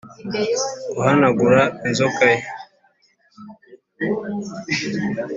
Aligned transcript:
guhanagura 0.95 1.61
inzoka 1.87 2.23
ye, 2.35 2.37